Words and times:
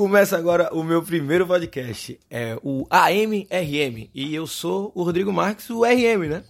Começa 0.00 0.34
agora 0.34 0.70
o 0.72 0.82
meu 0.82 1.02
primeiro 1.02 1.46
podcast, 1.46 2.18
é 2.30 2.58
o 2.62 2.86
AMRM, 2.88 4.08
e 4.14 4.34
eu 4.34 4.46
sou 4.46 4.90
o 4.94 5.02
Rodrigo 5.02 5.30
Marques, 5.30 5.68
o 5.68 5.84
RM, 5.84 6.26
né? 6.26 6.42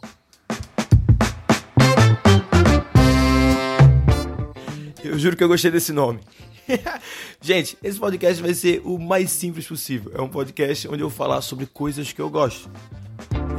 Eu 5.03 5.19
juro 5.19 5.37
que 5.37 5.43
eu 5.43 5.49
gostei 5.49 5.69
desse 5.69 5.93
nome. 5.93 6.21
Gente, 7.43 7.77
esse 7.83 7.99
podcast 7.99 8.41
vai 8.41 8.55
ser 8.55 8.83
o 8.85 8.97
mais 9.01 9.33
simples 9.33 9.67
possível. 9.67 10.13
É 10.15 10.23
um 10.23 10.29
podcast 10.29 10.87
onde 10.87 11.03
eu 11.03 11.09
vou 11.09 11.19
falar 11.19 11.41
sobre 11.41 11.67
coisas 11.67 12.13
que 12.13 12.23
eu 12.23 12.31
gosto. 12.31 12.71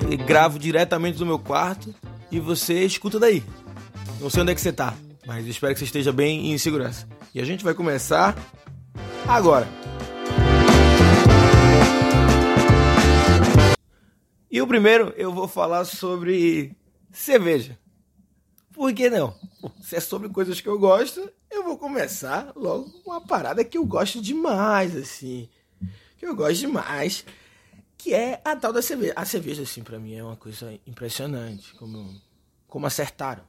Eu 0.09 0.17
gravo 0.25 0.57
diretamente 0.57 1.17
do 1.17 1.25
meu 1.25 1.37
quarto 1.37 1.93
e 2.31 2.39
você 2.39 2.85
escuta 2.85 3.19
daí. 3.19 3.43
Não 4.21 4.29
sei 4.29 4.41
onde 4.41 4.53
é 4.53 4.55
que 4.55 4.61
você 4.61 4.71
tá, 4.71 4.93
mas 5.27 5.45
espero 5.47 5.73
que 5.73 5.79
você 5.79 5.85
esteja 5.85 6.13
bem 6.13 6.45
e 6.45 6.51
em 6.53 6.57
segurança. 6.57 7.05
E 7.35 7.41
a 7.41 7.45
gente 7.45 7.61
vai 7.61 7.73
começar 7.73 8.37
agora. 9.27 9.80
E 14.51 14.61
o 14.61 14.67
primeiro 14.67 15.13
eu 15.15 15.33
vou 15.33 15.47
falar 15.47 15.85
sobre 15.85 16.75
cerveja. 17.09 17.79
Por 18.73 18.93
que 18.93 19.09
não? 19.09 19.33
Se 19.81 19.95
é 19.95 19.99
sobre 20.01 20.27
coisas 20.27 20.59
que 20.59 20.67
eu 20.67 20.77
gosto, 20.77 21.31
eu 21.49 21.63
vou 21.63 21.77
começar 21.77 22.51
logo 22.53 22.89
com 22.89 23.11
uma 23.11 23.21
parada 23.21 23.63
que 23.63 23.77
eu 23.77 23.85
gosto 23.85 24.21
demais, 24.21 24.93
assim. 24.93 25.47
Que 26.17 26.25
eu 26.25 26.35
gosto 26.35 26.59
demais. 26.59 27.25
Que 27.97 28.13
é 28.13 28.41
a 28.43 28.53
tal 28.53 28.73
da 28.73 28.81
cerveja. 28.81 29.13
A 29.15 29.23
cerveja, 29.23 29.61
assim, 29.61 29.83
pra 29.83 29.97
mim 29.97 30.15
é 30.15 30.23
uma 30.23 30.35
coisa 30.35 30.77
impressionante. 30.85 31.73
Como, 31.75 32.13
como 32.67 32.85
acertaram. 32.85 33.43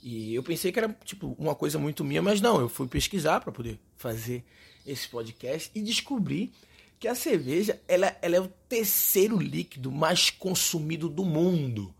E 0.00 0.36
eu 0.36 0.42
pensei 0.44 0.70
que 0.70 0.78
era, 0.78 0.96
tipo, 1.04 1.34
uma 1.36 1.56
coisa 1.56 1.80
muito 1.80 2.04
minha, 2.04 2.22
mas 2.22 2.40
não. 2.40 2.60
Eu 2.60 2.68
fui 2.68 2.86
pesquisar 2.86 3.40
para 3.40 3.50
poder 3.50 3.80
fazer 3.96 4.44
esse 4.86 5.08
podcast 5.08 5.68
e 5.74 5.82
descobri 5.82 6.52
que 6.98 7.06
a 7.06 7.14
cerveja 7.14 7.80
ela, 7.86 8.16
ela 8.20 8.36
é 8.36 8.40
o 8.40 8.48
terceiro 8.68 9.38
líquido 9.38 9.90
mais 9.90 10.30
consumido 10.30 11.08
do 11.08 11.24
mundo. 11.24 11.94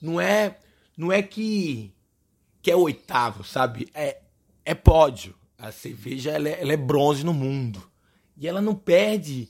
Não 0.00 0.20
é 0.20 0.58
não 0.96 1.12
é 1.12 1.22
que 1.22 1.92
que 2.62 2.70
é 2.70 2.76
oitavo, 2.76 3.44
sabe? 3.44 3.88
É 3.94 4.20
é 4.64 4.74
pódio. 4.74 5.34
A 5.58 5.72
cerveja 5.72 6.30
ela 6.30 6.48
é, 6.48 6.60
ela 6.60 6.72
é 6.72 6.76
bronze 6.76 7.24
no 7.24 7.32
mundo 7.32 7.82
e 8.36 8.46
ela 8.46 8.60
não 8.60 8.74
perde 8.74 9.48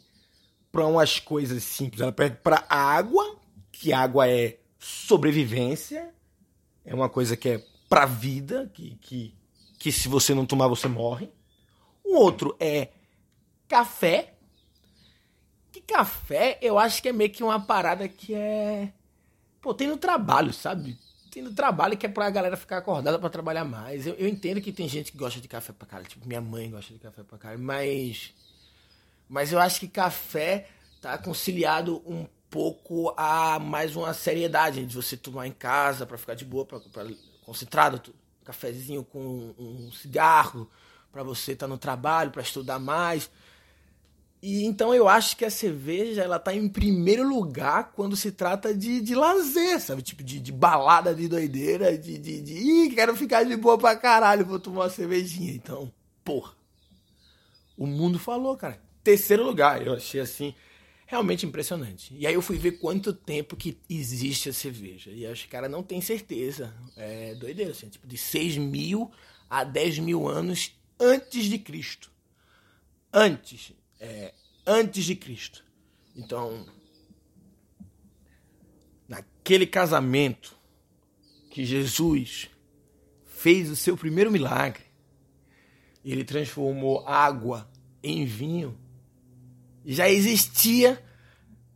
para 0.71 0.87
umas 0.87 1.19
coisas 1.19 1.63
simples. 1.65 2.01
Ela 2.01 2.13
perde 2.13 2.37
para 2.43 2.65
água, 2.69 3.37
que 3.73 3.93
água 3.93 4.29
é 4.29 4.59
sobrevivência, 4.79 6.15
é 6.85 6.95
uma 6.95 7.09
coisa 7.09 7.37
que 7.37 7.49
é 7.49 7.65
para 7.89 8.07
vida, 8.07 8.71
que, 8.73 8.97
que 9.01 9.35
que 9.79 9.93
se 9.93 10.09
você 10.09 10.35
não 10.35 10.47
tomar 10.47 10.69
você 10.69 10.89
morre. 10.89 11.31
O 12.05 12.17
outro 12.17 12.57
é 12.59 12.89
café. 13.69 14.36
Café 15.87 16.59
eu 16.61 16.79
acho 16.79 17.01
que 17.01 17.09
é 17.09 17.13
meio 17.13 17.31
que 17.31 17.43
uma 17.43 17.61
parada 17.61 18.09
que 18.09 18.35
é. 18.35 18.93
Pô, 19.61 19.73
tem 19.73 19.87
no 19.87 19.97
trabalho, 19.97 20.53
sabe? 20.53 20.99
Tem 21.31 21.43
no 21.43 21.53
trabalho 21.53 21.97
que 21.97 22.07
é 22.07 22.09
pra 22.09 22.31
galera 22.31 22.57
ficar 22.57 22.79
acordada 22.79 23.19
para 23.19 23.29
trabalhar 23.29 23.65
mais. 23.65 24.07
Eu, 24.07 24.15
eu, 24.15 24.27
entendo 24.27 24.61
que 24.61 24.73
tem 24.73 24.89
gente 24.89 25.13
que 25.13 25.19
gosta 25.19 25.41
de 25.41 25.49
café 25.49 25.73
pra 25.73 25.87
caralho. 25.87 26.09
Tipo, 26.09 26.27
minha 26.27 26.41
mãe 26.41 26.71
gosta 26.71 26.93
de 26.93 26.99
café 26.99 27.23
pra 27.23 27.39
caralho. 27.39 27.63
Mas. 27.63 28.35
Mas 29.29 29.53
eu 29.53 29.59
acho 29.59 29.81
que 29.81 29.89
café 29.89 30.69
tá 31.01 31.19
conciliado 31.19 32.03
um 32.07 32.27
pouco 32.51 33.13
a 33.17 33.59
mais 33.59 33.97
uma 33.97 34.15
seriedade 34.15 34.85
de 34.87 34.95
você 34.95 35.17
tomar 35.17 35.47
em 35.47 35.53
casa 35.53 36.07
para 36.07 36.17
ficar 36.17 36.35
de 36.35 36.45
boa, 36.45 36.65
pra, 36.65 36.81
pra 36.81 37.07
concentrado, 37.45 38.01
cafezinho 38.45 39.05
com 39.05 39.55
um 39.59 39.91
cigarro, 39.93 40.71
para 41.13 41.23
você 41.23 41.53
estar 41.53 41.67
tá 41.67 41.71
no 41.71 41.77
trabalho, 41.77 42.31
para 42.31 42.43
estudar 42.43 42.79
mais. 42.79 43.31
E 44.49 44.65
então 44.65 44.95
eu 44.95 45.09
acho 45.09 45.37
que 45.37 45.45
a 45.45 45.51
cerveja 45.51 46.23
ela 46.23 46.39
tá 46.39 46.55
em 46.55 46.69
primeiro 46.69 47.29
lugar 47.29 47.91
quando 47.97 48.15
se 48.15 48.31
trata 48.31 48.73
de, 48.73 49.01
de 49.01 49.13
lazer, 49.13 49.81
sabe? 49.81 50.03
Tipo, 50.03 50.23
de, 50.23 50.39
de 50.39 50.53
balada 50.53 51.13
de 51.13 51.27
doideira, 51.27 51.99
de, 51.99 52.17
de, 52.17 52.43
de. 52.43 52.53
Ih, 52.53 52.95
quero 52.95 53.17
ficar 53.17 53.43
de 53.43 53.57
boa 53.57 53.77
pra 53.77 53.97
caralho, 53.97 54.47
vou 54.47 54.61
tomar 54.61 54.83
uma 54.83 54.89
cervejinha. 54.89 55.53
Então, 55.53 55.93
porra. 56.23 56.55
O 57.77 57.89
mundo 57.89 58.21
falou, 58.21 58.57
cara. 58.57 58.81
Terceiro 59.03 59.45
lugar, 59.45 59.85
eu 59.85 59.95
achei 59.95 60.21
assim, 60.21 60.55
realmente 61.07 61.45
impressionante. 61.45 62.15
E 62.17 62.25
aí 62.25 62.35
eu 62.35 62.41
fui 62.41 62.57
ver 62.57 62.79
quanto 62.79 63.13
tempo 63.13 63.57
que 63.57 63.77
existe 63.91 64.49
a 64.49 64.53
cerveja. 64.53 65.11
E 65.11 65.27
acho 65.27 65.43
que, 65.43 65.49
cara, 65.49 65.69
não 65.69 65.83
tem 65.83 66.01
certeza. 66.01 66.73
É 66.97 67.35
doideira, 67.35 67.73
assim, 67.73 67.89
tipo, 67.89 68.07
de 68.07 68.17
6 68.17 68.59
mil 68.59 69.11
a 69.51 69.65
10 69.65 69.99
mil 69.99 70.29
anos 70.29 70.71
antes 71.01 71.47
de 71.47 71.59
Cristo. 71.59 72.13
Antes, 73.13 73.73
é, 74.07 74.33
antes 74.65 75.05
de 75.05 75.17
Cristo. 75.17 75.65
Então, 76.15 76.65
naquele 79.09 79.67
casamento 79.67 80.57
que 81.51 81.65
Jesus 81.65 82.49
fez 83.25 83.69
o 83.69 83.75
seu 83.75 83.97
primeiro 83.97 84.31
milagre, 84.31 84.85
ele 86.05 86.23
transformou 86.23 87.07
água 87.07 87.69
em 88.01 88.25
vinho, 88.25 88.79
já 89.85 90.09
existia 90.09 91.03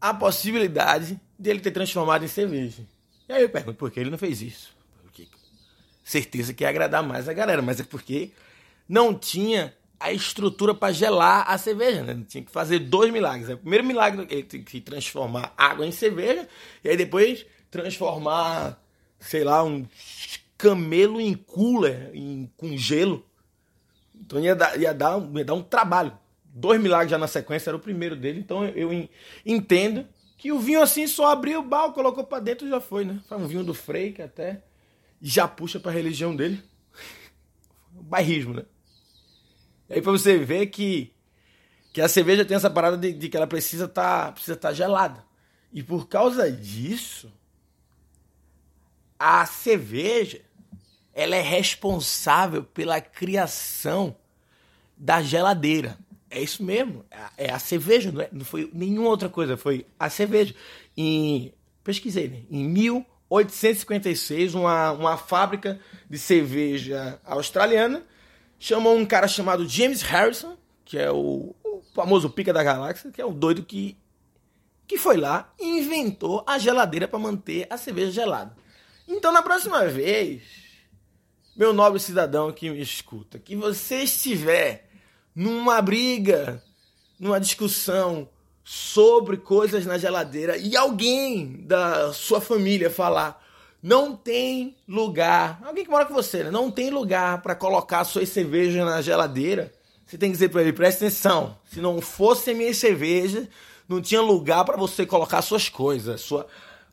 a 0.01 0.15
possibilidade 0.15 1.21
dele 1.37 1.59
ter 1.59 1.73
transformado 1.73 2.25
em 2.25 2.29
cerveja. 2.29 2.87
E 3.29 3.33
aí 3.33 3.43
eu 3.43 3.51
pergunto, 3.51 3.77
por 3.77 3.91
que 3.91 3.99
ele 3.99 4.11
não 4.11 4.19
fez 4.19 4.41
isso? 4.41 4.77
Porque 5.03 5.27
certeza 6.05 6.55
que 6.55 6.63
ia 6.63 6.69
agradar 6.69 7.03
mais 7.03 7.29
a 7.29 7.33
galera, 7.33 7.61
mas 7.61 7.81
é 7.81 7.85
porque 7.85 8.31
não 8.89 9.19
tinha 9.19 9.75
a 10.01 10.11
estrutura 10.11 10.75
para 10.75 10.95
gelar 10.95 11.45
a 11.47 11.59
cerveja, 11.59 12.03
né? 12.03 12.25
Tinha 12.27 12.43
que 12.43 12.51
fazer 12.51 12.79
dois 12.79 13.13
milagres. 13.13 13.51
O 13.51 13.59
primeiro 13.59 13.85
milagre 13.85 14.27
ele 14.31 14.43
tinha 14.45 14.63
que 14.63 14.81
transformar 14.81 15.53
água 15.59 15.87
em 15.87 15.93
cerveja 15.93 16.49
e 16.83 16.89
aí 16.89 16.97
depois 16.97 17.45
transformar, 17.71 18.83
sei 19.21 19.45
lá, 19.45 19.63
um 19.63 19.87
camelo 20.57 21.21
em 21.21 21.35
cooler, 21.35 22.11
em, 22.15 22.51
com 22.57 22.75
gelo. 22.79 23.27
Então 24.19 24.41
ia 24.41 24.57
dar, 24.57 24.81
ia, 24.81 24.95
dar, 24.95 25.21
ia 25.37 25.45
dar 25.45 25.55
um 25.55 25.63
trabalho. 25.63 26.17
Dois 26.45 26.81
milagres 26.81 27.11
já 27.11 27.19
na 27.19 27.29
sequência, 27.29 27.69
era 27.69 27.77
o 27.77 27.81
primeiro 27.81 28.17
dele. 28.17 28.41
Então 28.41 28.65
eu, 28.65 28.91
eu 28.91 29.09
entendo 29.45 30.07
que 30.39 30.51
o 30.51 30.59
vinho 30.59 30.81
assim 30.81 31.07
só 31.07 31.27
abriu 31.27 31.61
o 31.61 31.63
balde, 31.63 31.95
colocou 31.95 32.25
para 32.25 32.41
dentro 32.41 32.67
e 32.67 32.71
já 32.71 32.81
foi, 32.81 33.05
né? 33.05 33.21
Foi 33.29 33.37
um 33.37 33.47
vinho 33.47 33.63
do 33.63 33.75
Frei 33.75 34.13
que 34.13 34.23
até 34.23 34.63
já 35.21 35.47
puxa 35.47 35.79
para 35.79 35.91
a 35.91 35.95
religião 35.95 36.35
dele. 36.35 36.63
bairrismo, 37.93 38.55
né? 38.55 38.65
Aí 39.91 40.01
pra 40.01 40.13
você 40.13 40.39
ver 40.39 40.67
que, 40.67 41.13
que 41.93 42.01
a 42.01 42.09
cerveja 42.09 42.45
tem 42.45 42.57
essa 42.57 42.71
parada 42.71 42.97
de, 42.97 43.13
de 43.13 43.29
que 43.29 43.37
ela 43.37 43.49
precisa 43.49 43.87
estar 43.87 44.27
tá, 44.27 44.33
precisa 44.33 44.57
tá 44.57 44.73
gelada. 44.73 45.25
E 45.73 45.83
por 45.83 46.07
causa 46.09 46.51
disso, 46.51 47.33
a 49.19 49.45
cerveja 49.45 50.41
ela 51.13 51.35
é 51.35 51.43
responsável 51.43 52.63
pela 52.63 53.01
criação 53.01 54.15
da 54.97 55.21
geladeira. 55.21 55.99
É 56.31 56.41
isso 56.41 56.63
mesmo, 56.63 57.05
é 57.37 57.51
a 57.51 57.59
cerveja, 57.59 58.13
não, 58.13 58.21
é, 58.21 58.29
não 58.31 58.45
foi 58.45 58.71
nenhuma 58.73 59.09
outra 59.09 59.29
coisa, 59.29 59.57
foi 59.57 59.85
a 59.99 60.09
cerveja. 60.09 60.55
Em, 60.97 61.53
pesquisei, 61.83 62.29
né? 62.29 62.43
Em 62.49 62.63
1856, 62.69 64.55
uma, 64.55 64.93
uma 64.93 65.17
fábrica 65.17 65.81
de 66.09 66.17
cerveja 66.17 67.21
australiana 67.25 68.05
chamou 68.61 68.95
um 68.95 69.07
cara 69.07 69.27
chamado 69.27 69.67
James 69.67 70.03
Harrison, 70.03 70.57
que 70.85 70.99
é 70.99 71.11
o, 71.11 71.57
o 71.65 71.83
famoso 71.95 72.29
pica 72.29 72.53
da 72.53 72.63
galáxia, 72.63 73.11
que 73.11 73.21
é 73.21 73.25
o 73.25 73.33
doido 73.33 73.65
que, 73.65 73.97
que 74.87 74.99
foi 74.99 75.17
lá 75.17 75.53
e 75.59 75.79
inventou 75.79 76.45
a 76.47 76.59
geladeira 76.59 77.09
para 77.09 77.19
manter 77.19 77.67
a 77.71 77.79
cerveja 77.79 78.13
gelada. 78.13 78.55
Então, 79.09 79.33
na 79.33 79.43
próxima 79.43 79.87
vez, 79.87 80.43
meu 81.57 81.73
nobre 81.73 81.99
cidadão 81.99 82.53
que 82.53 82.69
me 82.69 82.81
escuta, 82.83 83.39
que 83.39 83.57
você 83.57 84.03
estiver 84.03 84.91
numa 85.35 85.81
briga, 85.81 86.63
numa 87.19 87.41
discussão 87.41 88.29
sobre 88.63 89.39
coisas 89.39 89.87
na 89.87 89.97
geladeira 89.97 90.59
e 90.59 90.77
alguém 90.77 91.65
da 91.67 92.13
sua 92.13 92.43
família 92.43 92.91
falar 92.91 93.43
não 93.83 94.15
tem 94.15 94.77
lugar. 94.87 95.61
Alguém 95.65 95.85
que 95.85 95.91
mora 95.91 96.05
com 96.05 96.15
você, 96.15 96.45
né? 96.45 96.51
Não 96.51 96.71
tem 96.71 96.91
lugar 96.91 97.41
para 97.43 97.55
colocar 97.55 98.05
suas 98.05 98.29
cervejas 98.29 98.85
na 98.85 99.01
geladeira. 99.01 99.73
Você 100.07 100.19
tem 100.19 100.31
que 100.31 100.35
dizer 100.35 100.51
para 100.51 100.61
ele: 100.61 100.73
presta 100.73 101.07
atenção. 101.07 101.57
Se 101.65 101.81
não 101.81 102.01
fosse 102.01 102.53
minha 102.53 102.75
cerveja, 102.75 103.49
não 103.89 104.01
tinha 104.03 104.21
lugar 104.21 104.65
para 104.65 104.77
você 104.77 105.07
colocar 105.07 105.41
suas 105.41 105.69
coisas. 105.69 106.21
Sua, 106.21 106.47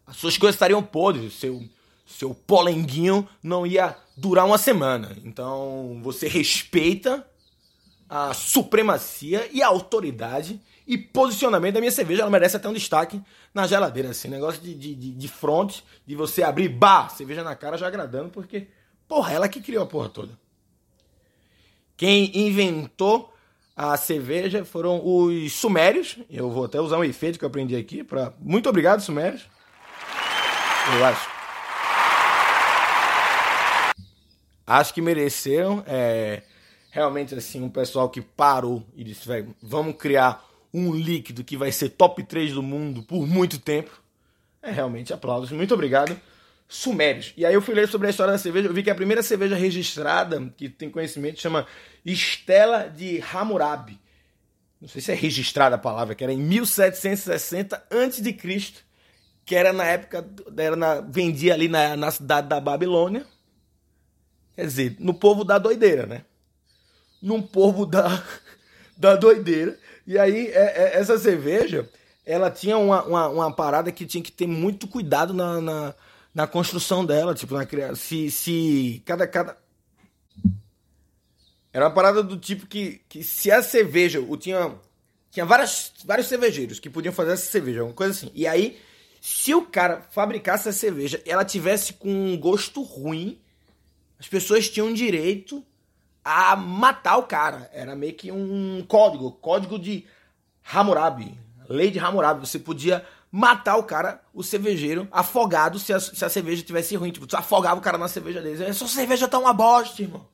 as 0.05 0.15
suas 0.17 0.37
coisas 0.37 0.55
estariam 0.55 0.81
podres. 0.81 1.33
Seu, 1.33 1.61
seu 2.05 2.33
polenguinho 2.33 3.27
não 3.43 3.67
ia 3.67 3.95
durar 4.15 4.45
uma 4.45 4.57
semana. 4.57 5.17
Então 5.25 5.99
você 6.01 6.27
respeita 6.27 7.25
a 8.09 8.33
supremacia 8.33 9.49
e 9.51 9.61
a 9.61 9.67
autoridade 9.67 10.61
e 10.87 10.97
posicionamento 10.97 11.73
da 11.73 11.81
minha 11.81 11.91
cerveja. 11.91 12.21
Ela 12.21 12.31
merece 12.31 12.55
até 12.55 12.69
um 12.69 12.73
destaque 12.73 13.21
na 13.53 13.67
geladeira. 13.67 14.11
Assim, 14.11 14.29
negócio 14.29 14.61
de, 14.61 14.73
de, 14.73 14.95
de, 14.95 15.27
front, 15.27 15.81
de 16.05 16.15
você 16.15 16.41
abrir, 16.41 16.69
bah, 16.69 17.09
cerveja 17.09 17.43
na 17.43 17.55
cara 17.55 17.77
já 17.77 17.85
agradando, 17.85 18.29
porque, 18.29 18.67
porra, 19.07 19.33
ela 19.33 19.49
que 19.49 19.59
criou 19.59 19.83
a 19.83 19.87
porra 19.87 20.07
toda. 20.07 20.39
Quem 21.97 22.31
inventou 22.47 23.33
a 23.75 23.97
cerveja 23.97 24.63
foram 24.63 25.01
os 25.03 25.53
sumérios. 25.53 26.17
Eu 26.29 26.49
vou 26.49 26.65
até 26.65 26.79
usar 26.79 26.97
um 26.97 27.03
efeito 27.03 27.37
que 27.37 27.43
eu 27.43 27.49
aprendi 27.49 27.75
aqui. 27.75 28.03
Pra... 28.03 28.33
Muito 28.39 28.69
obrigado, 28.69 29.01
sumérios. 29.01 29.45
Eu 30.95 31.05
acho. 31.05 31.29
Acho 34.65 34.93
que 34.93 35.01
mereceram. 35.01 35.83
É, 35.85 36.43
realmente, 36.91 37.35
assim, 37.35 37.61
um 37.61 37.69
pessoal 37.69 38.09
que 38.09 38.21
parou 38.21 38.83
e 38.95 39.03
disse: 39.03 39.27
vamos 39.61 39.95
criar 39.95 40.46
um 40.77 40.93
líquido 40.93 41.43
que 41.43 41.57
vai 41.57 41.71
ser 41.71 41.89
top 41.89 42.23
3 42.23 42.53
do 42.53 42.61
mundo 42.61 43.01
por 43.01 43.25
muito 43.25 43.59
tempo. 43.59 44.01
É 44.61 44.71
realmente 44.71 45.11
aplausos. 45.11 45.51
Muito 45.51 45.73
obrigado. 45.73 46.19
Sumérios. 46.67 47.33
E 47.35 47.45
aí 47.45 47.53
eu 47.53 47.61
fui 47.61 47.73
ler 47.73 47.87
sobre 47.87 48.07
a 48.07 48.09
história 48.09 48.33
da 48.33 48.39
cerveja, 48.39 48.67
eu 48.67 48.73
vi 48.73 48.83
que 48.83 48.89
a 48.89 48.95
primeira 48.95 49.23
cerveja 49.23 49.55
registrada, 49.55 50.53
que 50.57 50.67
tem 50.67 50.89
conhecimento, 50.89 51.39
chama 51.39 51.65
Estela 52.05 52.89
de 52.89 53.23
Hammurabi. 53.33 53.99
Não 54.79 54.87
sei 54.87 55.01
se 55.01 55.11
é 55.11 55.15
registrada 55.15 55.75
a 55.75 55.79
palavra, 55.79 56.13
que 56.13 56.23
era 56.23 56.33
em 56.33 56.37
1760 56.37 57.75
a.C., 57.89 58.33
que 59.45 59.55
era 59.55 59.71
na 59.71 59.85
época, 59.85 60.27
era 60.57 60.75
na, 60.75 60.99
vendia 60.99 61.53
ali 61.53 61.69
na, 61.69 61.95
na 61.95 62.11
cidade 62.11 62.49
da 62.49 62.59
Babilônia. 62.59 63.25
Quer 64.55 64.65
dizer, 64.65 64.95
no 64.99 65.13
povo 65.13 65.45
da 65.45 65.57
doideira, 65.57 66.05
né? 66.05 66.25
Num 67.21 67.41
povo 67.41 67.85
da, 67.85 68.21
da 68.97 69.15
doideira. 69.15 69.79
E 70.07 70.17
aí, 70.17 70.47
é, 70.47 70.93
é, 70.95 70.99
essa 70.99 71.17
cerveja, 71.19 71.87
ela 72.25 72.49
tinha 72.49 72.77
uma, 72.77 73.03
uma, 73.03 73.27
uma, 73.27 73.51
parada 73.53 73.91
que 73.91 74.05
tinha 74.05 74.23
que 74.23 74.31
ter 74.31 74.47
muito 74.47 74.87
cuidado 74.87 75.33
na, 75.33 75.61
na 75.61 75.95
na 76.37 76.45
construção 76.45 77.03
dela, 77.03 77.33
tipo, 77.33 77.55
na 77.55 77.95
se 77.95 78.29
se 78.29 79.01
cada 79.03 79.27
cada 79.27 79.57
era 81.73 81.85
uma 81.85 81.93
parada 81.93 82.21
do 82.21 82.37
tipo 82.37 82.67
que, 82.67 83.01
que 83.09 83.23
se 83.23 83.49
a 83.49 83.63
cerveja, 83.63 84.21
o 84.21 84.37
tinha 84.37 84.75
tinha 85.31 85.45
várias, 85.45 85.91
vários 86.05 86.27
cervejeiros 86.27 86.79
que 86.79 86.91
podiam 86.91 87.11
fazer 87.11 87.31
essa 87.31 87.51
cerveja, 87.51 87.83
uma 87.83 87.93
coisa 87.93 88.13
assim. 88.13 88.31
E 88.35 88.45
aí, 88.45 88.79
se 89.19 89.55
o 89.55 89.63
cara 89.63 90.01
fabricasse 90.11 90.69
a 90.69 90.73
cerveja, 90.73 91.19
ela 91.25 91.43
tivesse 91.43 91.93
com 91.93 92.09
um 92.09 92.37
gosto 92.39 92.83
ruim, 92.83 93.41
as 94.19 94.27
pessoas 94.27 94.69
tinham 94.69 94.93
direito 94.93 95.65
a 96.27 96.57
matar 96.57 97.15
o 97.17 97.23
cara. 97.23 97.69
Era 97.73 97.95
meio 97.95 98.13
que 98.13 98.29
um 98.33 98.83
código, 98.85 99.31
código 99.31 99.79
de 99.79 100.05
Hammurabi, 100.73 101.39
lei 101.69 101.89
de 101.89 101.99
Hammurabi. 101.99 102.45
Você 102.45 102.59
podia 102.59 103.05
matar 103.31 103.77
o 103.77 103.83
cara, 103.83 104.21
o 104.33 104.43
cervejeiro, 104.43 105.07
afogado 105.09 105.79
se 105.79 105.93
a, 105.93 105.99
se 106.01 106.25
a 106.25 106.29
cerveja 106.29 106.61
tivesse 106.63 106.97
ruim. 106.97 107.11
Tipo, 107.11 107.25
tu 107.25 107.37
afogava 107.37 107.79
o 107.79 107.81
cara 107.81 107.97
na 107.97 108.09
cerveja 108.09 108.41
deles. 108.41 108.59
Essa 108.59 108.85
cerveja 108.87 109.25
tá 109.29 109.39
uma 109.39 109.53
bosta, 109.53 110.01
irmão. 110.01 110.27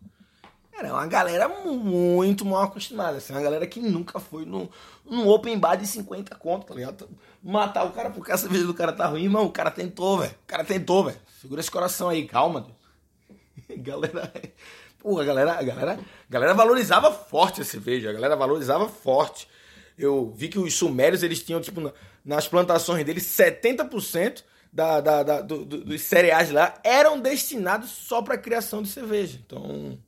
Era 0.76 0.92
uma 0.92 1.06
galera 1.06 1.48
muito 1.48 2.44
mal 2.44 2.64
acostumada. 2.64 3.18
Assim, 3.18 3.32
uma 3.32 3.42
galera 3.44 3.68
que 3.68 3.80
nunca 3.80 4.20
foi 4.20 4.46
num, 4.46 4.68
num 5.06 5.28
open 5.28 5.60
bar 5.60 5.76
de 5.76 5.86
50 5.86 6.36
conto, 6.38 6.66
tá 6.66 6.74
ligado? 6.74 7.08
Matar 7.44 7.84
o 7.84 7.92
cara 7.92 8.10
porque 8.10 8.32
a 8.32 8.38
cerveja 8.38 8.66
do 8.66 8.74
cara 8.74 8.92
tá 8.92 9.06
ruim, 9.06 9.26
irmão. 9.26 9.46
O 9.46 9.52
cara 9.52 9.70
tentou, 9.70 10.18
velho. 10.18 10.32
O 10.32 10.48
cara 10.48 10.64
tentou, 10.64 11.04
velho. 11.04 11.20
Segura 11.40 11.62
esse 11.62 11.70
coração 11.70 12.10
aí, 12.10 12.26
calma. 12.28 12.66
galera. 13.78 14.34
Porra, 15.04 15.22
a 15.22 15.26
galera, 15.26 15.60
a 15.60 15.62
galera, 15.62 16.00
a 16.00 16.32
galera 16.32 16.54
valorizava 16.54 17.12
forte 17.12 17.60
a 17.60 17.66
cerveja. 17.66 18.10
A 18.10 18.14
galera 18.14 18.38
valorizava 18.38 18.88
forte. 18.88 19.50
Eu 19.98 20.34
vi 20.34 20.48
que 20.48 20.58
os 20.58 20.74
sumérios, 20.74 21.22
eles 21.22 21.44
tinham, 21.44 21.60
tipo, 21.60 21.94
nas 22.24 22.48
plantações 22.48 23.04
deles, 23.04 23.26
70% 23.26 24.44
da, 24.72 25.02
da, 25.02 25.22
da 25.22 25.42
do, 25.42 25.66
do, 25.66 25.84
dos 25.84 26.02
cereais 26.02 26.50
lá 26.52 26.80
eram 26.84 27.20
destinados 27.20 27.90
só 27.90 28.22
para 28.22 28.38
criação 28.38 28.82
de 28.82 28.88
cerveja. 28.88 29.38
Então, 29.46 30.00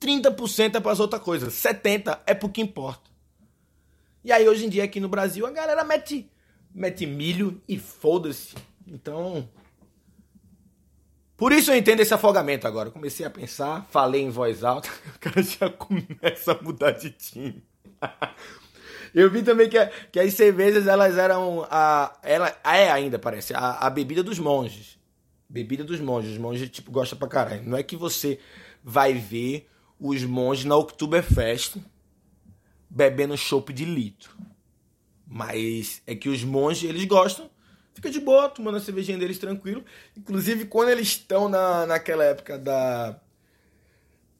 30% 0.00 0.76
é 0.76 0.80
para 0.80 0.92
as 0.92 1.00
outras 1.00 1.20
coisas, 1.20 1.52
70% 1.52 2.20
é 2.24 2.32
para 2.32 2.46
o 2.46 2.50
que 2.50 2.62
importa. 2.62 3.10
E 4.22 4.30
aí, 4.30 4.48
hoje 4.48 4.66
em 4.66 4.68
dia, 4.68 4.84
aqui 4.84 5.00
no 5.00 5.08
Brasil, 5.08 5.44
a 5.46 5.50
galera 5.50 5.82
mete, 5.82 6.30
mete 6.72 7.04
milho 7.06 7.60
e 7.68 7.76
foda-se. 7.76 8.54
Então. 8.86 9.48
Por 11.36 11.52
isso 11.52 11.70
eu 11.70 11.76
entendo 11.76 12.00
esse 12.00 12.14
afogamento 12.14 12.66
agora. 12.66 12.90
comecei 12.90 13.26
a 13.26 13.30
pensar, 13.30 13.86
falei 13.90 14.22
em 14.22 14.30
voz 14.30 14.62
alta, 14.62 14.88
o 15.16 15.18
cara 15.18 15.42
já 15.42 15.68
começa 15.70 16.52
a 16.52 16.62
mudar 16.62 16.92
de 16.92 17.10
time. 17.10 17.62
Eu 19.14 19.30
vi 19.30 19.44
também 19.44 19.68
que, 19.68 19.78
que 20.10 20.18
as 20.18 20.34
cervejas, 20.34 20.88
elas 20.88 21.16
eram. 21.16 21.64
A, 21.70 22.18
ela 22.24 22.52
é 22.64 22.90
ainda, 22.90 23.16
parece, 23.16 23.54
a, 23.54 23.78
a 23.78 23.88
bebida 23.88 24.24
dos 24.24 24.40
monges. 24.40 24.98
Bebida 25.48 25.84
dos 25.84 26.00
monges. 26.00 26.32
Os 26.32 26.38
monges, 26.38 26.68
tipo, 26.68 26.90
gostam 26.90 27.16
pra 27.16 27.28
caralho. 27.28 27.62
Não 27.62 27.78
é 27.78 27.82
que 27.84 27.96
você 27.96 28.40
vai 28.82 29.14
ver 29.14 29.68
os 30.00 30.24
monges 30.24 30.64
na 30.64 30.76
Oktoberfest 30.76 31.76
bebendo 32.90 33.36
chopp 33.36 33.72
de 33.72 33.84
litro. 33.84 34.36
Mas 35.24 36.02
é 36.08 36.16
que 36.16 36.28
os 36.28 36.42
monges, 36.42 36.88
eles 36.88 37.04
gostam. 37.04 37.48
Fica 37.94 38.10
de 38.10 38.20
boa, 38.20 38.48
tomando 38.48 38.76
a 38.76 38.80
cervejinha 38.80 39.16
deles 39.16 39.38
tranquilo. 39.38 39.84
Inclusive, 40.16 40.66
quando 40.66 40.90
eles 40.90 41.08
estão 41.08 41.48
na, 41.48 41.86
naquela 41.86 42.24
época 42.24 42.58
da. 42.58 43.18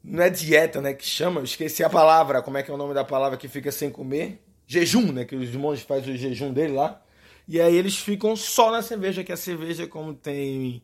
Não 0.03 0.23
é 0.23 0.29
dieta, 0.29 0.81
né? 0.83 0.93
Que 0.93 1.07
chama, 1.07 1.41
eu 1.41 1.45
esqueci 1.45 1.83
a 1.83 1.89
palavra. 1.89 2.43
Como 2.43 2.59
é 2.59 2.63
que 2.63 2.71
é 2.71 2.75
o 2.75 2.77
nome 2.77 2.93
da 2.93 3.05
palavra 3.05 3.39
que 3.39 3.49
fica 3.49 3.73
sem 3.73 3.91
comer? 3.91 4.45
jejum, 4.67 5.13
né? 5.13 5.25
Que 5.25 5.37
os 5.37 5.55
monges 5.55 5.85
fazem 5.85 6.15
o 6.15 6.17
jejum 6.17 6.53
dele 6.53 6.73
lá. 6.73 7.01
E 7.47 7.61
aí 7.61 7.77
eles 7.77 7.99
ficam 7.99 8.35
só 8.35 8.71
na 8.71 8.83
cerveja, 8.83 9.23
que 9.23 9.33
a 9.33 9.37
cerveja, 9.37 9.87
como 9.87 10.15
tem 10.15 10.83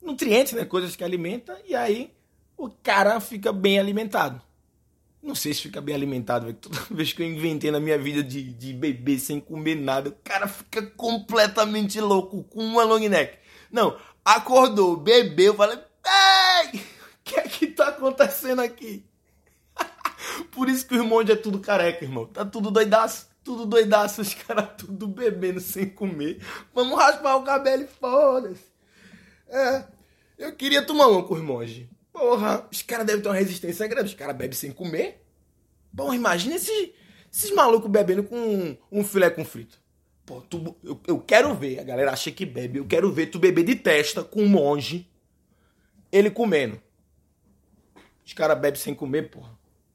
nutrientes, 0.00 0.52
né? 0.52 0.64
Coisas 0.64 0.94
que 0.94 1.02
alimenta, 1.02 1.60
e 1.66 1.74
aí 1.74 2.12
o 2.56 2.70
cara 2.70 3.18
fica 3.20 3.52
bem 3.52 3.78
alimentado. 3.78 4.40
Não 5.26 5.34
sei 5.34 5.52
se 5.52 5.62
fica 5.62 5.80
bem 5.80 5.92
alimentado, 5.92 6.46
velho. 6.46 6.56
Toda 6.56 6.78
vez 6.88 7.12
que 7.12 7.20
eu 7.20 7.26
inventei 7.26 7.72
na 7.72 7.80
minha 7.80 7.98
vida 7.98 8.22
de, 8.22 8.44
de 8.44 8.72
beber 8.72 9.18
sem 9.18 9.40
comer 9.40 9.74
nada, 9.74 10.10
o 10.10 10.16
cara 10.22 10.46
fica 10.46 10.80
completamente 10.80 12.00
louco 12.00 12.44
com 12.44 12.60
uma 12.60 12.84
long 12.84 13.00
neck. 13.08 13.36
Não, 13.68 13.98
acordou, 14.24 14.96
bebeu, 14.96 15.52
falei, 15.54 15.78
ei, 16.06 16.78
o 16.78 16.82
que 17.24 17.40
é 17.40 17.42
que 17.42 17.66
tá 17.66 17.88
acontecendo 17.88 18.60
aqui? 18.60 19.04
Por 20.52 20.68
isso 20.68 20.86
que 20.86 20.94
o 20.94 20.98
irmão 20.98 21.20
é 21.22 21.34
tudo 21.34 21.58
careca, 21.58 22.04
irmão. 22.04 22.26
Tá 22.26 22.44
tudo 22.44 22.70
doidaço. 22.70 23.26
Tudo 23.42 23.66
doidaço, 23.66 24.22
os 24.22 24.32
caras 24.32 24.70
tudo 24.78 25.08
bebendo 25.08 25.58
sem 25.60 25.88
comer. 25.88 26.40
Vamos 26.72 26.96
raspar 26.96 27.36
o 27.36 27.42
cabelo 27.42 27.82
e 27.82 27.88
foda-se. 27.88 28.64
É, 29.48 29.84
eu 30.38 30.52
queria 30.54 30.82
tomar 30.82 31.08
uma 31.08 31.24
com 31.24 31.34
os 31.34 31.40
monges. 31.40 31.86
Porra, 32.16 32.66
os 32.72 32.80
caras 32.80 33.04
devem 33.04 33.20
ter 33.20 33.28
uma 33.28 33.34
resistência 33.34 33.86
grande. 33.86 34.08
Os 34.08 34.14
caras 34.14 34.34
bebem 34.34 34.56
sem 34.56 34.72
comer. 34.72 35.22
Bom, 35.92 36.14
imagina 36.14 36.56
esses, 36.56 36.90
esses 37.30 37.50
malucos 37.50 37.90
bebendo 37.90 38.24
com 38.24 38.38
um, 38.38 38.76
um 38.90 39.04
filé 39.04 39.28
com 39.28 39.44
frito. 39.44 39.78
Pô, 40.24 40.40
tu, 40.40 40.74
eu, 40.82 40.98
eu 41.06 41.20
quero 41.20 41.54
ver, 41.54 41.78
a 41.78 41.84
galera 41.84 42.12
acha 42.12 42.32
que 42.32 42.46
bebe, 42.46 42.78
eu 42.78 42.86
quero 42.86 43.12
ver 43.12 43.26
tu 43.26 43.38
beber 43.38 43.64
de 43.64 43.76
testa 43.76 44.24
com 44.24 44.42
um 44.42 44.48
monge, 44.48 45.06
ele 46.10 46.30
comendo. 46.30 46.80
Os 48.24 48.32
caras 48.32 48.58
bebem 48.58 48.80
sem 48.80 48.94
comer, 48.94 49.30
porra. 49.30 49.50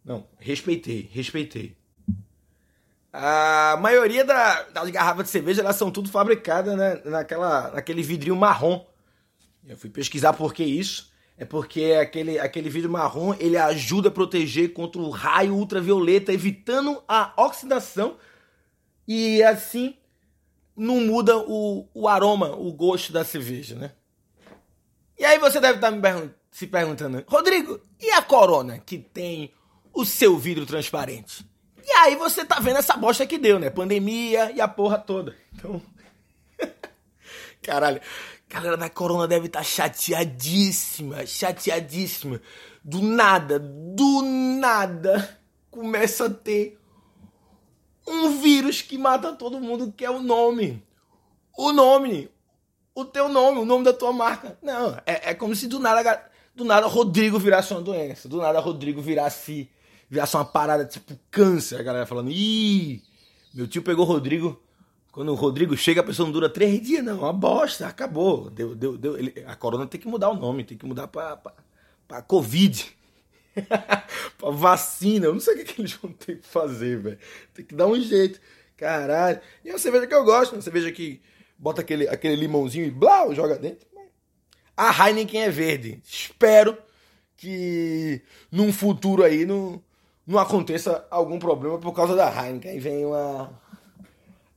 Não, 0.05 0.27
respeitei, 0.37 1.09
respeitei. 1.11 1.75
A 3.11 3.79
maioria 3.81 4.23
da, 4.23 4.61
das 4.69 4.91
garrafas 4.91 5.25
de 5.25 5.31
cerveja 5.31 5.61
elas 5.61 5.75
são 5.75 5.89
tudo 5.89 6.07
fabricadas 6.07 6.77
né, 6.77 7.01
naquela, 7.03 7.71
naquele 7.71 8.03
vidrinho 8.03 8.35
marrom. 8.35 8.85
Eu 9.67 9.75
fui 9.75 9.89
pesquisar 9.89 10.33
por 10.33 10.53
que 10.53 10.63
isso. 10.63 11.10
É 11.41 11.45
porque 11.45 11.97
aquele, 11.99 12.37
aquele 12.37 12.69
vidro 12.69 12.91
marrom 12.91 13.33
ele 13.39 13.57
ajuda 13.57 14.09
a 14.09 14.11
proteger 14.11 14.73
contra 14.73 15.01
o 15.01 15.09
raio 15.09 15.55
ultravioleta, 15.55 16.31
evitando 16.31 17.03
a 17.07 17.33
oxidação 17.35 18.15
e 19.07 19.41
assim 19.41 19.97
não 20.77 21.01
muda 21.01 21.35
o, 21.39 21.89
o 21.95 22.07
aroma, 22.07 22.55
o 22.55 22.71
gosto 22.71 23.11
da 23.11 23.25
cerveja, 23.25 23.73
né? 23.73 23.91
E 25.17 25.25
aí 25.25 25.39
você 25.39 25.59
deve 25.59 25.79
estar 25.79 25.89
me 25.89 25.99
pergun 25.99 26.29
se 26.51 26.67
perguntando, 26.67 27.23
Rodrigo, 27.27 27.81
e 27.99 28.11
a 28.11 28.21
Corona 28.21 28.77
que 28.77 28.99
tem 28.99 29.51
o 29.91 30.05
seu 30.05 30.37
vidro 30.37 30.67
transparente. 30.67 31.43
E 31.83 31.91
aí 31.91 32.15
você 32.17 32.45
tá 32.45 32.59
vendo 32.59 32.77
essa 32.77 32.95
bosta 32.95 33.25
que 33.25 33.39
deu, 33.39 33.57
né? 33.57 33.71
Pandemia 33.71 34.51
e 34.51 34.61
a 34.61 34.67
porra 34.67 34.99
toda. 34.99 35.35
Então. 35.55 35.81
Caralho. 37.63 37.99
Galera 38.51 38.75
da 38.75 38.89
Corona 38.89 39.27
deve 39.27 39.47
estar 39.47 39.59
tá 39.59 39.63
chateadíssima, 39.63 41.25
chateadíssima. 41.25 42.41
Do 42.83 43.01
nada, 43.01 43.57
do 43.59 44.21
nada, 44.59 45.39
começa 45.69 46.25
a 46.25 46.29
ter 46.29 46.77
um 48.05 48.41
vírus 48.41 48.81
que 48.81 48.97
mata 48.97 49.31
todo 49.31 49.61
mundo, 49.61 49.93
que 49.95 50.03
é 50.03 50.09
o 50.09 50.21
nome. 50.21 50.83
O 51.57 51.71
nome. 51.71 52.29
O 52.93 53.05
teu 53.05 53.29
nome, 53.29 53.59
o 53.59 53.65
nome 53.65 53.85
da 53.85 53.93
tua 53.93 54.11
marca. 54.11 54.57
Não, 54.61 54.97
é, 55.05 55.31
é 55.31 55.33
como 55.33 55.55
se 55.55 55.67
do 55.67 55.79
nada, 55.79 56.29
do 56.53 56.65
nada 56.65 56.87
Rodrigo 56.87 57.39
virasse 57.39 57.71
uma 57.71 57.81
doença. 57.81 58.27
Do 58.27 58.37
nada 58.37 58.59
Rodrigo 58.59 59.01
virasse 59.01 59.69
virasse 60.09 60.35
uma 60.35 60.43
parada 60.43 60.83
tipo 60.83 61.17
câncer, 61.31 61.79
a 61.79 61.83
galera 61.83 62.05
falando, 62.05 62.29
ih, 62.29 63.01
meu 63.53 63.65
tio 63.65 63.81
pegou 63.81 64.03
Rodrigo. 64.03 64.61
Quando 65.11 65.29
o 65.29 65.35
Rodrigo 65.35 65.75
chega, 65.75 65.99
a 65.99 66.03
pessoa 66.03 66.25
não 66.25 66.31
dura 66.31 66.49
três 66.49 66.81
dias, 66.81 67.03
não. 67.03 67.19
Uma 67.19 67.33
bosta, 67.33 67.85
acabou. 67.85 68.49
Deu, 68.49 68.73
deu, 68.73 68.97
deu. 68.97 69.17
Ele, 69.17 69.33
a 69.45 69.55
corona 69.55 69.85
tem 69.85 69.99
que 69.99 70.07
mudar 70.07 70.29
o 70.29 70.35
nome, 70.35 70.63
tem 70.63 70.77
que 70.77 70.85
mudar 70.85 71.07
pra, 71.07 71.35
pra, 72.07 72.21
Covid. 72.21 72.95
pra 74.37 74.49
vacina. 74.51 75.25
Eu 75.25 75.33
não 75.33 75.41
sei 75.41 75.61
o 75.61 75.65
que, 75.65 75.81
eles 75.81 75.93
vão 75.93 76.13
ter 76.13 76.39
que 76.39 76.47
fazer, 76.47 76.97
velho. 76.97 77.19
Tem 77.53 77.65
que 77.65 77.75
dar 77.75 77.87
um 77.87 77.99
jeito. 77.99 78.39
Caralho. 78.77 79.41
E 79.65 79.69
é 79.69 79.73
uma 79.73 79.79
cerveja 79.79 80.07
que 80.07 80.15
eu 80.15 80.23
gosto, 80.23 80.53
uma 80.53 80.61
cerveja 80.61 80.91
que 80.91 81.21
bota 81.57 81.81
aquele, 81.81 82.07
aquele 82.07 82.35
limãozinho 82.35 82.85
e 82.85 82.91
blá, 82.91 83.31
joga 83.33 83.57
dentro. 83.57 83.85
A 84.75 85.09
Heineken 85.09 85.41
é 85.43 85.49
verde. 85.49 86.01
Espero 86.03 86.77
que 87.35 88.21
num 88.49 88.71
futuro 88.71 89.23
aí 89.23 89.45
não, 89.45 89.83
não 90.25 90.39
aconteça 90.39 91.05
algum 91.11 91.37
problema 91.37 91.77
por 91.77 91.91
causa 91.91 92.15
da 92.15 92.29
Heineken. 92.29 92.71
Aí 92.71 92.79
vem 92.79 93.05
uma. 93.05 93.51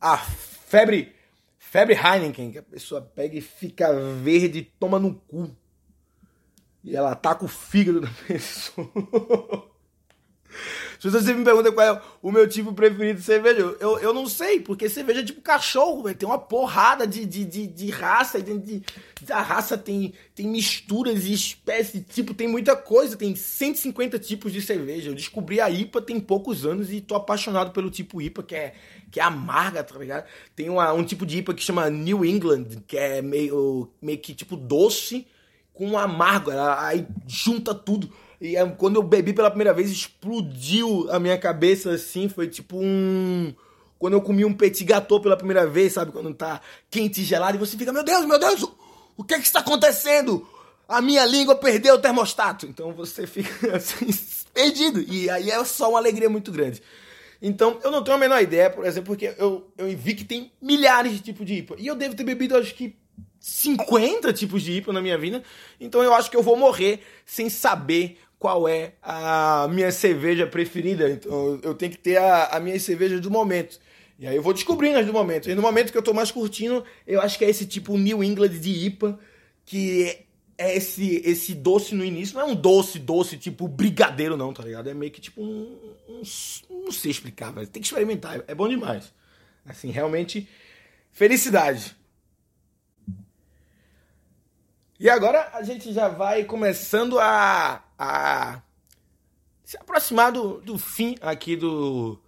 A 0.04 0.18
febre. 0.18 1.14
Febre 1.56 1.94
Heineken, 1.94 2.52
que 2.52 2.58
a 2.58 2.62
pessoa 2.62 3.00
pega 3.00 3.38
e 3.38 3.40
fica 3.40 3.90
verde 4.23 4.58
e 4.58 4.62
toma 4.62 4.99
no 4.99 5.14
cu. 5.14 5.50
E 6.84 6.94
ela 6.94 7.12
ataca 7.12 7.42
o 7.42 7.49
fígado 7.49 8.02
da 8.02 8.11
pessoa. 8.28 9.70
Se 11.04 11.11
você 11.11 11.34
me 11.34 11.44
pergunta 11.44 11.70
qual 11.70 11.87
é 11.87 12.02
o 12.23 12.32
meu 12.32 12.49
tipo 12.49 12.73
preferido 12.73 13.18
de 13.18 13.25
cerveja, 13.26 13.61
eu, 13.78 13.99
eu 13.99 14.14
não 14.14 14.26
sei, 14.26 14.58
porque 14.58 14.88
cerveja 14.88 15.20
é 15.20 15.23
tipo 15.25 15.42
cachorro, 15.42 16.04
véio. 16.04 16.16
tem 16.16 16.26
uma 16.26 16.38
porrada 16.38 17.06
de, 17.06 17.26
de, 17.26 17.44
de, 17.44 17.66
de 17.66 17.90
raça, 17.90 18.40
de, 18.40 18.58
de, 18.58 18.82
raça 19.30 19.76
tem, 19.76 20.14
tem 20.34 20.46
misturas 20.46 21.26
e 21.26 21.34
espécies, 21.34 22.02
tipo, 22.08 22.32
tem 22.32 22.49
muita 22.49 22.75
coisa, 22.75 23.18
tem 23.18 23.37
150 23.37 24.18
tipos 24.18 24.50
de 24.50 24.62
cerveja. 24.62 25.11
Eu 25.11 25.14
descobri 25.14 25.61
a 25.61 25.68
IPA 25.68 26.00
tem 26.00 26.18
poucos 26.18 26.64
anos 26.64 26.90
e 26.90 27.02
tô 27.02 27.14
apaixonado 27.14 27.73
pelo 27.73 27.90
tipo 27.90 28.23
IPA, 28.23 28.42
que 28.42 28.54
é, 28.54 28.75
que 29.11 29.20
é 29.20 29.23
amarga, 29.23 29.84
tá 29.84 29.99
ligado? 29.99 30.25
Tem 30.56 30.70
uma, 30.70 30.90
um 30.94 31.04
tipo 31.04 31.26
de 31.26 31.37
IPA 31.37 31.52
que 31.52 31.62
chama 31.62 31.90
New 31.90 32.25
England, 32.25 32.82
que 32.87 32.96
é 32.96 33.20
meio, 33.20 33.90
meio 34.00 34.18
que 34.18 34.32
tipo 34.32 34.56
doce 34.56 35.26
com 35.75 35.99
amargo, 35.99 36.50
aí 36.50 37.06
junta 37.26 37.75
tudo. 37.75 38.11
E 38.45 38.57
é, 38.57 38.67
quando 38.67 38.97
eu 38.97 39.03
bebi 39.03 39.33
pela 39.33 39.49
primeira 39.49 39.73
vez, 39.73 39.91
explodiu 39.91 41.11
a 41.11 41.19
minha 41.19 41.39
cabeça 41.39 41.93
assim. 41.93 42.29
Foi 42.29 42.47
tipo 42.47 42.77
um. 42.77 43.55
Quando 43.99 44.13
eu 44.13 44.21
comi 44.21 44.45
um 44.45 44.53
petit 44.53 44.85
gâteau 44.85 45.19
pela 45.19 45.35
primeira 45.35 45.67
vez, 45.67 45.95
sabe? 45.95 46.13
Quando 46.13 46.35
tá 46.35 46.61
quente 46.91 47.23
e 47.23 47.25
gelado, 47.25 47.57
e 47.57 47.59
você 47.59 47.75
fica, 47.75 47.91
meu 47.91 48.05
Deus, 48.05 48.27
meu 48.27 48.39
Deus, 48.39 48.63
o 49.17 49.25
que 49.25 49.33
é 49.33 49.39
que 49.39 49.47
está 49.47 49.61
acontecendo? 49.61 50.47
A 50.87 51.01
minha 51.01 51.25
língua 51.25 51.55
perdeu 51.55 51.95
o 51.95 51.99
termostato. 51.99 52.67
Então 52.67 52.93
você 52.93 53.27
fica 53.27 53.49
assim, 53.75 54.07
perdido. 54.53 55.01
E 55.01 55.31
aí 55.31 55.51
é 55.51 55.65
só 55.65 55.89
uma 55.89 55.99
alegria 55.99 56.29
muito 56.29 56.53
grande. 56.53 56.83
Então, 57.41 57.79
eu 57.83 57.91
não 57.91 58.05
tenho 58.05 58.17
a 58.17 58.21
menor 58.21 58.43
ideia, 58.43 58.71
por 58.71 58.87
exemplo, 58.87 59.09
porque 59.09 59.35
eu, 59.39 59.71
eu 59.77 59.89
vi 59.97 60.15
que 60.15 60.25
tem 60.25 60.53
milhares 60.61 61.13
de 61.13 61.21
tipos 61.21 61.47
de 61.47 61.55
IPA. 61.55 61.77
E 61.79 61.87
eu 61.87 61.95
devo 61.95 62.15
ter 62.15 62.25
bebido, 62.25 62.57
acho 62.57 62.75
que 62.75 62.95
50 63.45 64.33
tipos 64.33 64.63
de 64.63 64.73
IPA 64.73 64.95
na 64.95 65.03
minha 65.03 65.19
vida. 65.19 65.43
Então 65.79 66.03
eu 66.03 66.15
acho 66.15 66.31
que 66.31 66.37
eu 66.37 66.43
vou 66.43 66.57
morrer 66.57 67.01
sem 67.27 67.51
saber 67.51 68.19
qual 68.45 68.69
é 68.69 68.93
a 69.03 69.67
minha 69.71 69.91
cerveja 69.91 70.47
preferida. 70.47 71.09
Então 71.09 71.59
eu 71.63 71.75
tenho 71.75 71.91
que 71.91 71.97
ter 71.97 72.19
a, 72.19 72.49
a 72.49 72.61
minha 72.61 72.79
cerveja 72.79 73.19
do 73.19 73.31
momento. 73.31 73.81
E 74.19 74.27
aí 74.27 74.37
eu 74.37 74.43
vou 74.43 74.53
descobrindo 74.53 74.99
as 74.99 75.07
do 75.07 75.15
momento. 75.15 75.49
E 75.49 75.55
no 75.55 75.63
momento 75.63 75.91
que 75.91 75.97
eu 75.97 76.03
tô 76.03 76.13
mais 76.13 76.31
curtindo, 76.31 76.85
eu 77.07 77.23
acho 77.23 77.39
que 77.39 77.45
é 77.47 77.49
esse 77.49 77.65
tipo 77.65 77.97
New 77.97 78.23
England 78.23 78.51
de 78.51 78.85
IPA, 78.85 79.19
que 79.65 80.27
é 80.59 80.77
esse, 80.77 81.23
esse 81.25 81.55
doce 81.55 81.95
no 81.95 82.05
início. 82.05 82.35
Não 82.35 82.43
é 82.43 82.45
um 82.45 82.55
doce, 82.55 82.99
doce, 82.99 83.39
tipo 83.39 83.67
brigadeiro, 83.67 84.37
não, 84.37 84.53
tá 84.53 84.63
ligado? 84.63 84.91
É 84.91 84.93
meio 84.93 85.11
que 85.11 85.23
tipo 85.23 85.41
um. 85.41 85.79
um 86.07 86.23
não 86.71 86.93
sei 86.93 87.13
explicar, 87.13 87.51
mas 87.51 87.71
tem 87.71 87.81
que 87.81 87.89
experimentar. 87.89 88.45
É 88.47 88.55
bom 88.55 88.69
demais. 88.69 89.11
Assim, 89.65 89.91
realmente, 89.91 90.47
felicidade. 91.13 91.97
E 95.01 95.09
agora 95.09 95.49
a 95.55 95.63
gente 95.63 95.95
já 95.95 96.09
vai 96.09 96.45
começando 96.45 97.19
a, 97.19 97.84
a 97.99 98.61
se 99.65 99.77
aproximar 99.77 100.31
do, 100.31 100.61
do 100.61 100.79
fim 100.79 101.17
aqui 101.21 101.57
do, 101.57 102.19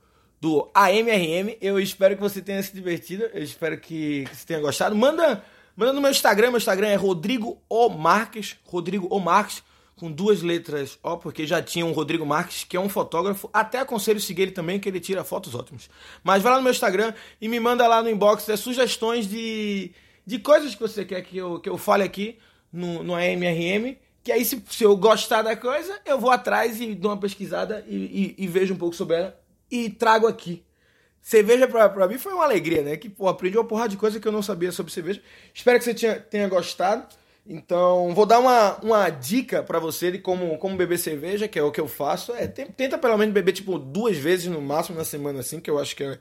do 0.41 0.71
AMRM. 0.75 1.57
Eu 1.61 1.79
espero 1.79 2.15
que 2.15 2.21
você 2.21 2.41
tenha 2.41 2.63
se 2.63 2.75
divertido. 2.75 3.25
Eu 3.33 3.43
espero 3.43 3.79
que, 3.79 4.25
que 4.25 4.37
você 4.37 4.47
tenha 4.47 4.61
gostado. 4.61 4.97
Manda, 4.97 5.45
manda 5.77 5.93
no 5.93 6.01
meu 6.01 6.11
Instagram. 6.11 6.49
Meu 6.49 6.59
Instagram 6.59 6.89
é 6.89 6.97
Rodrigo 6.97 7.63
O 7.69 7.89
Marques. 7.89 8.57
Rodrigo 8.65 9.07
O 9.11 9.21
Marques, 9.21 9.63
com 9.97 10.11
duas 10.11 10.43
letras 10.43 10.99
O, 11.03 11.17
porque 11.19 11.47
já 11.47 11.63
tinha 11.63 11.85
um 11.85 11.93
Rodrigo 11.93 12.27
Marques, 12.27 12.65
que 12.65 12.77
é 12.77 12.81
um 12.81 12.89
fotógrafo. 12.89 13.49
Até 13.53 13.79
aconselho 13.79 14.21
seguir 14.21 14.43
ele 14.43 14.51
também, 14.53 14.81
que 14.81 14.89
ele 14.89 15.01
tira 15.01 15.23
fotos 15.23 15.55
ótimas. 15.55 15.89
Mas 16.25 16.43
vai 16.43 16.53
lá 16.53 16.59
no 16.59 16.65
meu 16.65 16.73
Instagram 16.73 17.13
e 17.41 17.49
me 17.49 17.61
manda 17.61 17.87
lá 17.87 18.03
no 18.03 18.11
inbox 18.11 18.49
as 18.49 18.61
sugestões 18.61 19.29
de, 19.29 19.93
de 20.27 20.39
coisas 20.39 20.75
que 20.75 20.81
você 20.81 21.05
quer 21.05 21.23
que 21.23 21.37
eu, 21.37 21.61
que 21.61 21.69
eu 21.69 21.77
fale 21.77 22.03
aqui 22.03 22.39
no, 22.73 23.03
no 23.03 23.15
AMRM, 23.15 23.97
que 24.27 24.33
aí 24.33 24.45
se, 24.45 24.61
se 24.69 24.83
eu 24.83 24.97
gostar 24.97 25.43
da 25.43 25.55
coisa, 25.55 26.01
eu 26.05 26.19
vou 26.19 26.33
atrás 26.33 26.81
e 26.81 26.97
dou 26.97 27.13
uma 27.13 27.17
pesquisada 27.17 27.85
e, 27.87 28.35
e, 28.37 28.45
e 28.45 28.49
vejo 28.49 28.75
um 28.75 28.77
pouco 28.77 28.97
sobre 28.97 29.19
ela 29.19 29.41
e 29.71 29.89
trago 29.89 30.27
aqui. 30.27 30.65
Cerveja 31.23 31.69
pra, 31.69 31.89
pra 31.89 32.09
mim 32.09 32.19
foi 32.19 32.33
uma 32.33 32.43
alegria, 32.43 32.83
né? 32.83 32.97
Que 32.97 33.09
pô, 33.09 33.29
aprendi 33.29 33.57
uma 33.57 33.65
porrada 33.65 33.91
de 33.91 33.97
coisa 33.97 34.19
que 34.19 34.27
eu 34.27 34.33
não 34.33 34.43
sabia 34.43 34.73
sobre 34.73 34.93
cerveja. 34.93 35.23
Espero 35.55 35.79
que 35.79 35.85
você 35.85 35.95
tenha, 35.95 36.19
tenha 36.19 36.49
gostado. 36.49 37.07
Então, 37.47 38.13
vou 38.17 38.27
dar 38.27 38.41
uma, 38.41 38.75
uma 38.79 39.11
dica 39.11 39.63
para 39.63 39.79
você 39.79 40.11
de 40.11 40.19
como, 40.19 40.59
como 40.59 40.77
beber 40.77 40.99
cerveja, 40.99 41.47
que 41.47 41.57
é 41.57 41.63
o 41.63 41.71
que 41.71 41.81
eu 41.81 41.87
faço. 41.87 42.35
É, 42.35 42.49
tenta 42.49 42.99
pelo 42.99 43.17
menos 43.17 43.33
beber, 43.33 43.53
tipo, 43.53 43.79
duas 43.79 44.17
vezes 44.17 44.47
no 44.47 44.61
máximo 44.61 44.99
na 44.99 45.05
semana, 45.05 45.39
assim, 45.39 45.61
que 45.61 45.71
eu 45.71 45.79
acho 45.79 45.95
que, 45.95 46.03
é, 46.03 46.19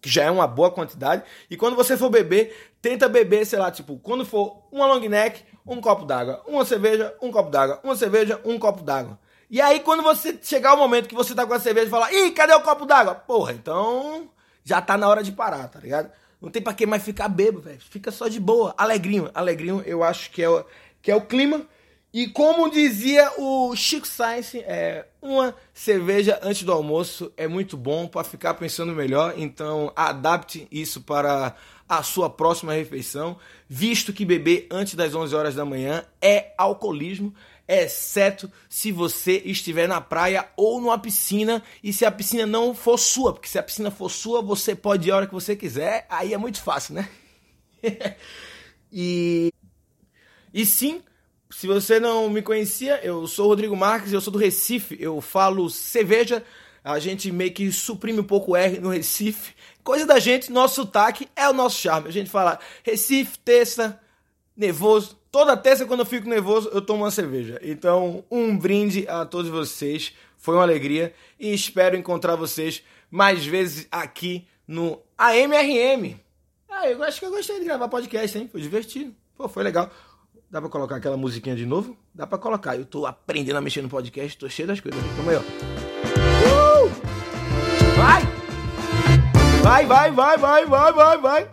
que 0.00 0.08
já 0.08 0.22
é 0.22 0.30
uma 0.30 0.46
boa 0.46 0.70
quantidade. 0.70 1.24
E 1.50 1.56
quando 1.56 1.74
você 1.74 1.96
for 1.96 2.08
beber, 2.08 2.54
tenta 2.80 3.08
beber, 3.08 3.44
sei 3.44 3.58
lá, 3.58 3.68
tipo, 3.72 3.98
quando 3.98 4.24
for 4.24 4.62
uma 4.70 4.86
long 4.86 5.00
neck, 5.00 5.42
um 5.68 5.80
copo 5.80 6.04
d'água, 6.04 6.42
uma 6.46 6.64
cerveja, 6.64 7.14
um 7.20 7.30
copo 7.30 7.50
d'água, 7.50 7.78
uma 7.84 7.94
cerveja, 7.94 8.40
um 8.44 8.58
copo 8.58 8.82
d'água. 8.82 9.18
E 9.50 9.60
aí, 9.60 9.80
quando 9.80 10.02
você 10.02 10.38
chegar 10.42 10.74
o 10.74 10.78
momento 10.78 11.08
que 11.08 11.14
você 11.14 11.34
tá 11.34 11.46
com 11.46 11.54
a 11.54 11.60
cerveja 11.60 11.86
e 11.86 11.90
falar, 11.90 12.12
ih, 12.12 12.32
cadê 12.32 12.52
o 12.54 12.60
copo 12.60 12.84
d'água? 12.84 13.14
Porra, 13.14 13.52
então 13.52 14.28
já 14.64 14.80
tá 14.80 14.98
na 14.98 15.08
hora 15.08 15.22
de 15.22 15.32
parar, 15.32 15.68
tá 15.68 15.78
ligado? 15.78 16.10
Não 16.40 16.50
tem 16.50 16.62
pra 16.62 16.74
que 16.74 16.86
mais 16.86 17.02
ficar 17.02 17.28
bebo, 17.28 17.60
velho. 17.60 17.80
Fica 17.80 18.10
só 18.10 18.28
de 18.28 18.38
boa. 18.38 18.74
Alegrinho. 18.76 19.30
Alegrinho, 19.34 19.82
eu 19.86 20.04
acho 20.04 20.30
que 20.30 20.42
é 20.42 20.48
o, 20.48 20.64
que 21.02 21.10
é 21.10 21.16
o 21.16 21.22
clima. 21.22 21.66
E 22.12 22.28
como 22.28 22.70
dizia 22.70 23.30
o 23.38 23.74
Chico 23.74 24.06
Science, 24.06 24.58
é, 24.60 25.06
uma 25.20 25.54
cerveja 25.74 26.38
antes 26.42 26.62
do 26.62 26.72
almoço 26.72 27.32
é 27.36 27.46
muito 27.46 27.76
bom 27.76 28.06
para 28.06 28.24
ficar 28.24 28.54
pensando 28.54 28.92
melhor. 28.92 29.34
Então, 29.36 29.92
adapte 29.96 30.68
isso 30.70 31.00
para 31.00 31.54
a 31.88 32.02
sua 32.02 32.28
próxima 32.28 32.74
refeição, 32.74 33.38
visto 33.68 34.12
que 34.12 34.24
beber 34.24 34.66
antes 34.70 34.94
das 34.94 35.14
11 35.14 35.34
horas 35.34 35.54
da 35.54 35.64
manhã 35.64 36.04
é 36.20 36.52
alcoolismo, 36.58 37.34
exceto 37.66 38.50
se 38.68 38.92
você 38.92 39.42
estiver 39.44 39.88
na 39.88 40.00
praia 40.00 40.48
ou 40.56 40.80
numa 40.80 40.98
piscina 40.98 41.62
e 41.82 41.92
se 41.92 42.04
a 42.04 42.10
piscina 42.10 42.46
não 42.46 42.74
for 42.74 42.98
sua, 42.98 43.32
porque 43.32 43.48
se 43.48 43.58
a 43.58 43.62
piscina 43.62 43.90
for 43.90 44.10
sua, 44.10 44.42
você 44.42 44.74
pode 44.74 45.08
ir 45.08 45.12
a 45.12 45.16
hora 45.16 45.26
que 45.26 45.34
você 45.34 45.56
quiser, 45.56 46.06
aí 46.10 46.34
é 46.34 46.38
muito 46.38 46.62
fácil, 46.62 46.94
né? 46.94 47.08
e 48.92 49.52
e 50.52 50.64
sim, 50.64 51.02
se 51.50 51.66
você 51.66 52.00
não 52.00 52.28
me 52.28 52.42
conhecia, 52.42 53.00
eu 53.02 53.26
sou 53.26 53.48
Rodrigo 53.48 53.76
Marques, 53.76 54.12
eu 54.12 54.20
sou 54.20 54.32
do 54.32 54.38
Recife, 54.38 54.96
eu 55.00 55.20
falo 55.20 55.68
cerveja, 55.68 56.44
a 56.82 56.98
gente 56.98 57.30
meio 57.30 57.52
que 57.52 57.70
suprime 57.70 58.20
um 58.20 58.24
pouco 58.24 58.52
o 58.52 58.56
R 58.56 58.78
no 58.78 58.90
Recife, 58.90 59.54
Coisa 59.88 60.04
da 60.04 60.18
gente, 60.18 60.52
nosso 60.52 60.74
sotaque 60.74 61.26
é 61.34 61.48
o 61.48 61.54
nosso 61.54 61.80
charme. 61.80 62.08
A 62.08 62.12
gente 62.12 62.28
fala 62.28 62.58
Recife, 62.82 63.38
terça, 63.38 63.98
nervoso. 64.54 65.18
Toda 65.30 65.56
terça, 65.56 65.86
quando 65.86 66.00
eu 66.00 66.06
fico 66.06 66.28
nervoso, 66.28 66.68
eu 66.74 66.82
tomo 66.82 67.04
uma 67.04 67.10
cerveja. 67.10 67.58
Então, 67.62 68.22
um 68.30 68.54
brinde 68.54 69.08
a 69.08 69.24
todos 69.24 69.50
vocês. 69.50 70.12
Foi 70.36 70.56
uma 70.56 70.62
alegria 70.62 71.14
e 71.40 71.54
espero 71.54 71.96
encontrar 71.96 72.36
vocês 72.36 72.82
mais 73.10 73.46
vezes 73.46 73.88
aqui 73.90 74.46
no 74.66 75.00
AMRM. 75.16 76.20
Ah, 76.68 76.86
eu 76.86 77.02
acho 77.02 77.18
que 77.18 77.24
eu 77.24 77.30
gostei 77.30 77.58
de 77.58 77.64
gravar 77.64 77.88
podcast, 77.88 78.36
hein? 78.36 78.46
Foi 78.52 78.60
divertido. 78.60 79.14
Pô, 79.34 79.48
foi 79.48 79.62
legal. 79.64 79.90
Dá 80.50 80.60
pra 80.60 80.68
colocar 80.68 80.96
aquela 80.96 81.16
musiquinha 81.16 81.56
de 81.56 81.64
novo? 81.64 81.96
Dá 82.14 82.26
pra 82.26 82.36
colocar. 82.36 82.76
Eu 82.76 82.84
tô 82.84 83.06
aprendendo 83.06 83.56
a 83.56 83.62
mexer 83.62 83.80
no 83.80 83.88
podcast, 83.88 84.36
tô 84.36 84.50
cheio 84.50 84.68
das 84.68 84.80
coisas. 84.80 85.00
Tamo 85.16 85.30
aí, 85.30 85.36
ó. 85.36 86.07
Vai! 87.98 88.22
Vai, 89.60 89.84
vai, 89.84 90.10
vai, 90.12 90.38
vai, 90.38 90.66
vai, 90.66 90.92
vai, 90.92 91.18
vai. 91.18 91.50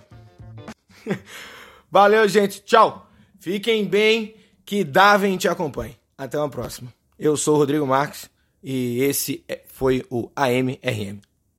Valeu, 1.89 2.27
gente. 2.27 2.61
Tchau. 2.61 3.09
Fiquem 3.39 3.85
bem. 3.85 4.35
Que 4.63 4.83
Daven 4.83 5.37
te 5.37 5.47
acompanhe. 5.47 5.97
Até 6.15 6.37
uma 6.37 6.49
próxima. 6.49 6.93
Eu 7.17 7.35
sou 7.35 7.55
o 7.55 7.57
Rodrigo 7.57 7.85
Marques 7.87 8.29
e 8.63 9.01
esse 9.01 9.43
é, 9.47 9.63
foi 9.67 10.05
o 10.09 10.29
AMRM. 10.35 11.19